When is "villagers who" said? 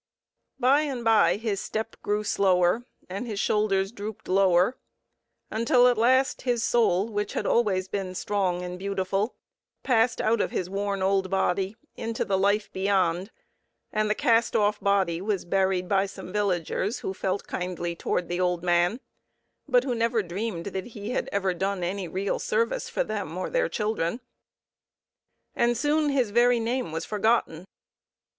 16.33-17.13